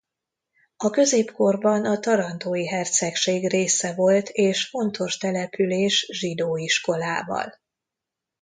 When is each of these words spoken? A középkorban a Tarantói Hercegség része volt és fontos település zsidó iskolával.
A 0.75 0.89
középkorban 0.89 1.85
a 1.85 1.99
Tarantói 1.99 2.67
Hercegség 2.67 3.49
része 3.49 3.93
volt 3.93 4.29
és 4.29 4.69
fontos 4.69 5.17
település 5.17 6.07
zsidó 6.11 6.57
iskolával. 6.57 7.53